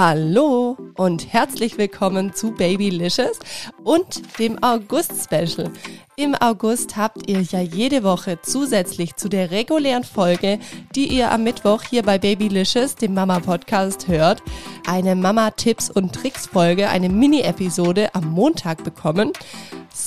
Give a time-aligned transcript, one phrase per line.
[0.00, 3.40] Hallo und herzlich willkommen zu Babylicious
[3.82, 5.72] und dem August-Special.
[6.14, 10.60] Im August habt ihr ja jede Woche zusätzlich zu der regulären Folge,
[10.94, 14.40] die ihr am Mittwoch hier bei Babylicious, dem Mama-Podcast, hört,
[14.86, 19.32] eine Mama-Tipps- und Tricks-Folge, eine Mini-Episode am Montag bekommen.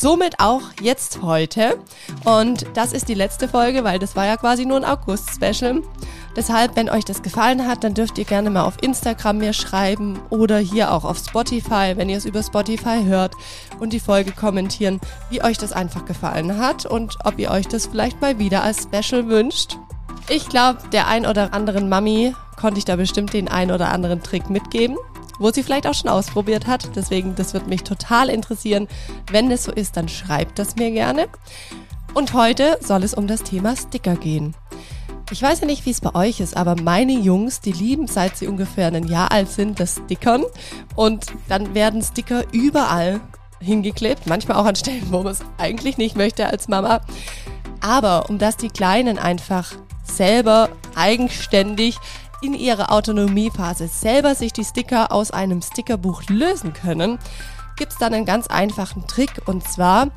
[0.01, 1.77] Somit auch jetzt heute.
[2.25, 5.83] Und das ist die letzte Folge, weil das war ja quasi nur ein August-Special.
[6.35, 10.19] Deshalb, wenn euch das gefallen hat, dann dürft ihr gerne mal auf Instagram mir schreiben
[10.31, 13.35] oder hier auch auf Spotify, wenn ihr es über Spotify hört
[13.79, 17.85] und die Folge kommentieren, wie euch das einfach gefallen hat und ob ihr euch das
[17.85, 19.77] vielleicht mal wieder als Special wünscht.
[20.29, 24.23] Ich glaube, der ein oder anderen Mami konnte ich da bestimmt den ein oder anderen
[24.23, 24.97] Trick mitgeben
[25.41, 26.95] wo sie vielleicht auch schon ausprobiert hat.
[26.95, 28.87] Deswegen, das wird mich total interessieren.
[29.31, 31.27] Wenn es so ist, dann schreibt das mir gerne.
[32.13, 34.53] Und heute soll es um das Thema Sticker gehen.
[35.31, 38.35] Ich weiß ja nicht, wie es bei euch ist, aber meine Jungs, die lieben, seit
[38.35, 40.43] sie ungefähr ein Jahr alt sind, das Stickern.
[40.95, 43.21] Und dann werden Sticker überall
[43.61, 46.99] hingeklebt, manchmal auch an Stellen, wo man es eigentlich nicht möchte als Mama.
[47.79, 49.71] Aber um dass die Kleinen einfach
[50.03, 51.97] selber eigenständig
[52.41, 57.19] in ihrer Autonomiephase selber sich die Sticker aus einem Stickerbuch lösen können,
[57.77, 60.07] gibt es dann einen ganz einfachen Trick und zwar,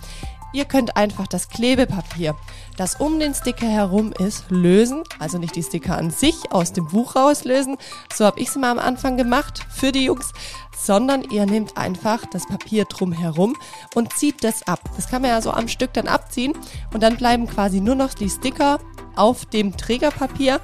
[0.55, 2.37] Ihr könnt einfach das Klebepapier,
[2.77, 5.03] das um den Sticker herum ist, lösen.
[5.19, 7.77] Also nicht die Sticker an sich aus dem Buch rauslösen.
[8.15, 10.33] So habe ich es mal am Anfang gemacht für die Jungs.
[10.79, 13.57] Sondern ihr nehmt einfach das Papier drum herum
[13.97, 14.79] und zieht das ab.
[14.95, 16.53] Das kann man ja so am Stück dann abziehen.
[16.93, 18.79] Und dann bleiben quasi nur noch die Sticker
[19.17, 20.61] auf dem Trägerpapier.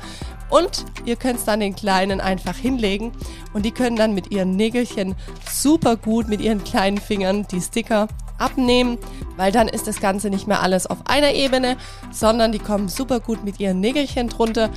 [0.50, 3.12] Und ihr könnt es dann den Kleinen einfach hinlegen
[3.54, 5.14] und die können dann mit ihren Nägelchen
[5.50, 8.98] super gut mit ihren kleinen Fingern die Sticker abnehmen,
[9.36, 11.76] weil dann ist das Ganze nicht mehr alles auf einer Ebene,
[12.10, 14.70] sondern die kommen super gut mit ihren Nägelchen drunter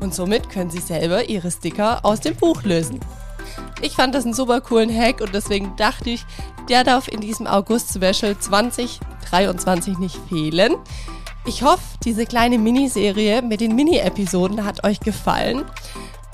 [0.00, 2.98] und somit können sie selber ihre Sticker aus dem Buch lösen.
[3.82, 6.24] Ich fand das einen super coolen Hack und deswegen dachte ich,
[6.68, 10.76] der darf in diesem August-Special 2023 nicht fehlen.
[11.46, 15.64] Ich hoffe, diese kleine Miniserie mit den Mini-Episoden hat euch gefallen.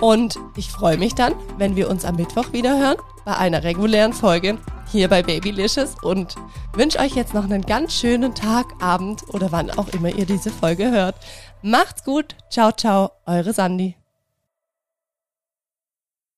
[0.01, 4.13] Und ich freue mich dann, wenn wir uns am Mittwoch wieder hören bei einer regulären
[4.13, 4.59] Folge
[4.91, 6.37] hier bei Babylicious und
[6.75, 10.51] wünsche euch jetzt noch einen ganz schönen Tag, Abend oder wann auch immer ihr diese
[10.51, 11.17] Folge hört.
[11.63, 12.37] Macht's gut.
[12.51, 13.11] Ciao, ciao.
[13.27, 13.97] Eure Sandy.